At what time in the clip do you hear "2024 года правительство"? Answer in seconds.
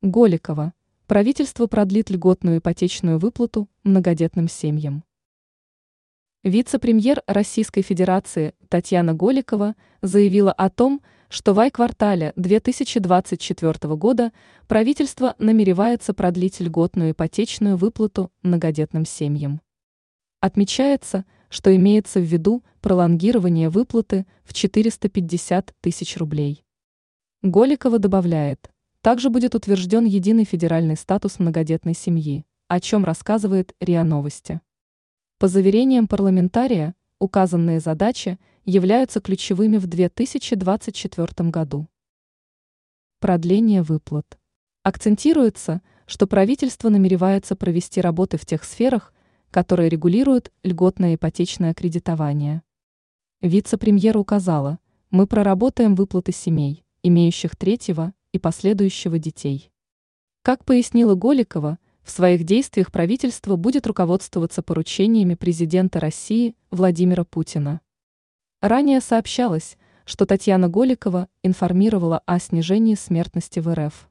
12.36-15.34